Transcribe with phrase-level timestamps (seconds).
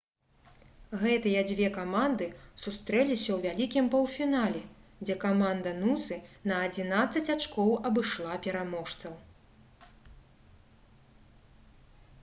[1.01, 2.27] гэтыя дзве каманды
[2.63, 4.63] сустрэліся ў вялікім паўфінале
[5.05, 6.17] дзе каманда нусы
[6.53, 9.13] на 11 ачкоў абышла пераможцаў